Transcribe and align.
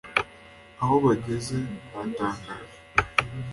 aho 0.81 0.93
bageze 1.05 1.57
haratangaje 1.91 2.79